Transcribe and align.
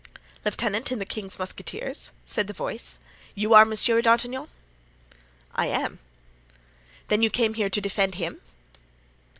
"Lieutenant 0.43 0.91
in 0.91 0.97
the 0.97 1.05
king's 1.05 1.37
musketeers?" 1.37 2.09
said 2.25 2.47
the 2.47 2.53
voice; 2.53 2.97
"you 3.35 3.53
are 3.53 3.63
Monsieur 3.65 4.01
d'Artagnan?" 4.01 4.47
"I 5.53 5.67
am." 5.67 5.99
"Then 7.09 7.21
you 7.21 7.29
came 7.29 7.53
here 7.53 7.69
to 7.69 7.79
defend 7.79 8.15
him?" 8.15 8.41